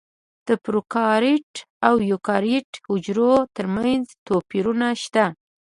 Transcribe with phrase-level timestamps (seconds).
[0.47, 1.53] د پروکاریوت
[1.87, 5.25] او ایوکاریوت حجرو ترمنځ توپیرونه شته.